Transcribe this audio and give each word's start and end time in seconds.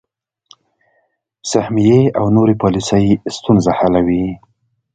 سهمیې 1.51 1.99
او 2.19 2.25
نورې 2.35 2.55
پالیسۍ 2.61 3.05
ستونزه 3.37 3.71
حلوي. 3.79 4.25